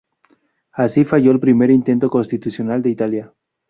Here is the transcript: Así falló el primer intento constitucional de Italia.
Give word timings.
Así 0.73 1.05
falló 1.05 1.29
el 1.29 1.39
primer 1.39 1.69
intento 1.69 2.09
constitucional 2.09 2.81
de 2.81 2.89
Italia. 2.89 3.33